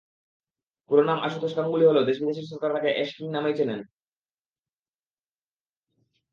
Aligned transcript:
পুরো 0.89 1.01
নাম 1.03 1.17
আশুতোষ 1.19 1.51
গাঙ্গুলি 1.55 1.85
হলেও 1.85 2.03
দেশ-বিদেশের 2.03 2.47
শ্রোতারা 2.47 2.73
তাঁকে 2.73 2.89
অ্যাশ 2.93 3.09
কিং 3.17 3.27
নামেই 3.31 3.55
চেনেন। 3.57 3.81